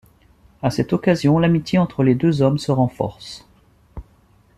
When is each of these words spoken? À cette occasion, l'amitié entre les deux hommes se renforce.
À 0.63 0.71
cette 0.71 0.93
occasion, 0.93 1.37
l'amitié 1.37 1.77
entre 1.77 2.01
les 2.01 2.15
deux 2.15 2.41
hommes 2.41 2.57
se 2.57 2.71
renforce. 2.71 3.45